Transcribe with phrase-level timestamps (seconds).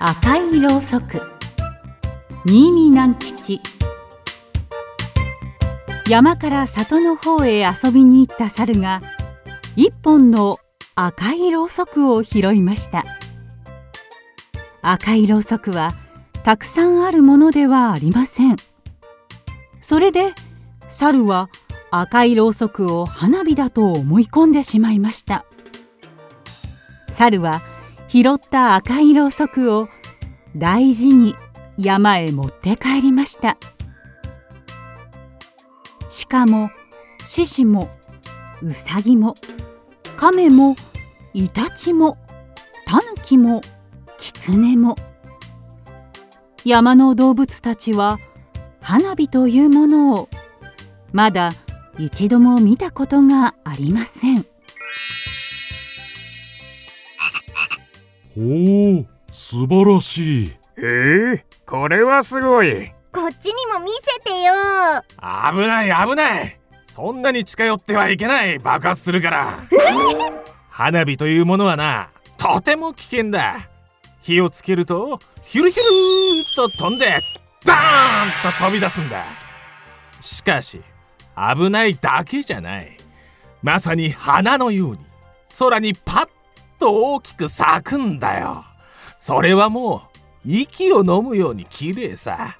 [0.00, 1.20] 赤いろうそく。
[2.46, 3.60] 新見南吉。
[6.08, 9.02] 山から里の方へ遊びに行った猿が
[9.74, 10.58] 一本の
[10.94, 13.04] 赤いろうそくを拾いました。
[14.82, 15.94] 赤いろうそくは
[16.44, 18.56] たくさんあるものではありません。
[19.80, 20.32] それで
[20.88, 21.50] 猿は
[21.90, 25.44] 赤いろうそくを花火だと思い込んでしまいました。
[27.10, 27.62] 猿は
[28.08, 29.88] 拾った赤いろうそくを
[30.56, 31.34] 大事に
[31.76, 33.58] 山へ持って帰りました
[36.28, 36.70] 鹿も
[37.24, 37.90] 獅子も
[38.62, 39.34] うさぎも
[40.16, 40.74] 亀も
[41.34, 42.16] イタチも
[42.86, 43.60] タヌキも
[44.16, 44.96] キツネも
[46.64, 48.18] 山の動物たちは
[48.80, 50.28] 花火というものを
[51.12, 51.52] まだ
[51.98, 54.46] 一度も見たことがありません。
[58.40, 60.46] おお素晴らしい。
[60.76, 62.92] へえこれはすごい。
[63.12, 64.54] こっちにも見せてよ。
[65.20, 66.60] 危ない危ない。
[66.86, 69.58] そんなに近寄ってはいけない爆発するから。
[70.70, 73.68] 花火というものはなとても危険だ。
[74.20, 77.18] 火をつけるとヒュルヒュルーと飛んで
[77.64, 79.24] ダーンと飛び出すんだ。
[80.20, 80.80] しかし
[81.56, 82.96] 危ないだけじゃない。
[83.62, 84.98] まさに花のように
[85.58, 86.28] 空にパッ
[86.78, 88.64] と大きく咲くんだよ。
[89.18, 92.58] それはもう息を飲むように綺麗さ。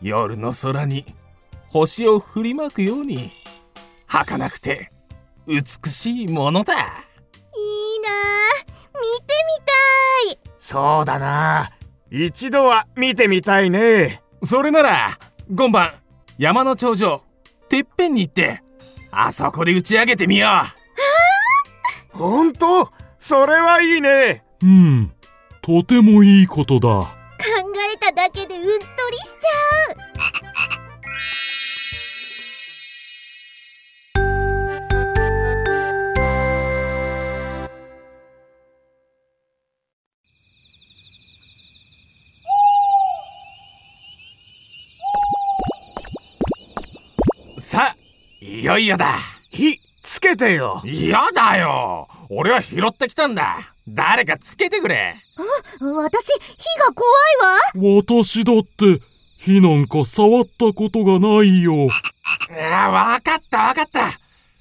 [0.00, 1.06] 夜の空に
[1.68, 3.32] 星を振りまくように。
[4.06, 4.92] 儚くて
[5.46, 6.74] 美しいものだ。
[6.74, 6.80] いい
[8.00, 8.10] な。
[8.94, 9.34] 見て
[10.28, 10.38] みたい。
[10.58, 11.70] そうだな。
[12.10, 14.22] 一度は見てみたいね。
[14.42, 15.94] それなら今晩
[16.38, 17.22] 山の頂上
[17.68, 18.62] てっぺんに行って
[19.10, 20.48] あそこで打ち上げてみよ
[22.12, 22.18] う。
[22.18, 22.88] 本当？
[23.26, 24.44] それはいいね。
[24.62, 25.10] うん。
[25.62, 26.88] とてもいいことだ。
[26.90, 27.06] 考
[27.94, 29.48] えただけでうっとりしちゃ
[47.56, 47.58] う。
[47.58, 47.96] さあ
[48.42, 49.16] いよいよだ。
[49.48, 50.82] 火つけてよ。
[50.84, 53.74] 嫌だよ俺は拾ってきたんだ。
[53.86, 55.16] 誰かつけてくれ。
[55.36, 57.06] あ私火が怖
[57.76, 58.00] いわ。
[58.02, 59.02] 私だって
[59.38, 61.88] 火なんか触ったことがないよ。
[62.72, 64.18] あわかったわかった。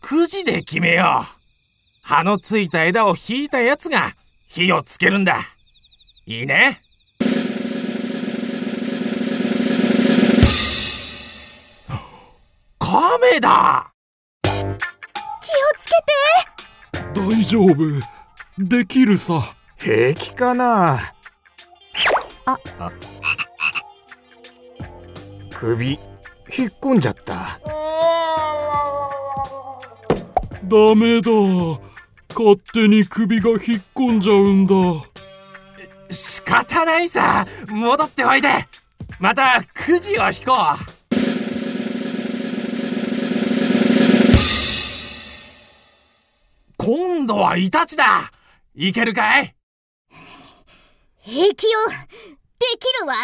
[0.00, 1.26] くじで決めよう。
[2.02, 4.14] 葉のついた枝を引いたやつが
[4.48, 5.40] 火をつけるんだ。
[6.26, 6.82] いいね。
[12.78, 13.90] カメだ。
[14.42, 14.52] 気を
[15.78, 16.55] つけて
[17.28, 17.74] 大丈夫。
[18.56, 19.42] できるさ。
[19.76, 20.96] 平気かな？
[22.44, 22.56] あ。
[25.52, 26.00] 首引っ
[26.80, 27.58] 込んじゃった。
[30.62, 31.30] ダメだ。
[32.28, 33.60] 勝手に首が引っ
[33.92, 34.74] 込んじゃうんだ。
[36.08, 37.44] 仕方ないさ。
[37.66, 38.68] 戻っておいで。
[39.18, 40.95] またくじを引こう
[46.86, 48.30] 今度はイタチだ。
[48.72, 49.56] いけるかい？
[51.18, 51.80] 平気よ。
[51.88, 53.14] できるわ。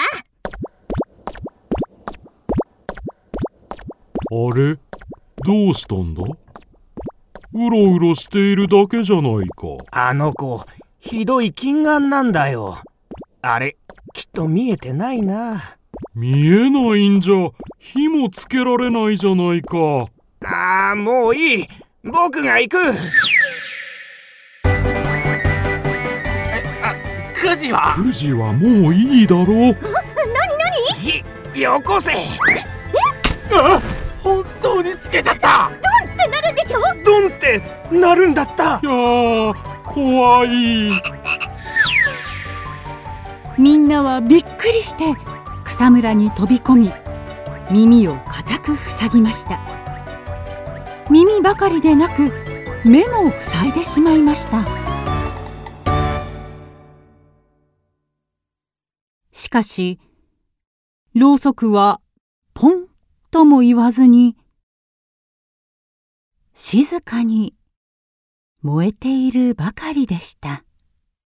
[4.33, 4.75] あれ？
[5.45, 6.23] どうしたんだ？
[6.25, 9.69] うろうろしているだけじゃないか。
[9.93, 10.65] あの子
[10.99, 12.79] ひどい近眼なんだよ。
[13.43, 13.77] あれ
[14.13, 15.63] きっと見えてないな。
[16.17, 20.09] 見えないんじゃ火もつけられないじゃないか。
[20.45, 21.69] ああもういい。
[22.03, 22.79] 僕が行く
[27.53, 27.95] くじは？
[27.95, 29.47] くじはもういいだろう。
[29.47, 29.75] なにな
[31.55, 32.13] によこせ。
[33.53, 33.79] あ
[34.23, 35.71] 本当につけちゃった。
[35.71, 36.79] ドンってなるでしょ？
[37.05, 37.61] ドンって
[37.91, 38.81] なるんだった。
[38.83, 39.55] いや
[39.85, 40.93] 怖い。
[43.59, 45.05] みんなはびっくりして
[45.65, 46.93] 草むらに飛び込み
[47.71, 49.61] 耳を固く塞ぎました。
[51.11, 52.33] 耳ばかりでなく
[52.87, 54.65] 目も塞いでしまいました
[59.53, 60.01] かし、
[61.15, 62.01] ろうそくは
[62.55, 62.87] ポン
[63.31, 64.35] とも言わずに、
[66.55, 67.55] 静かに
[68.63, 70.65] 燃えているばかりでした。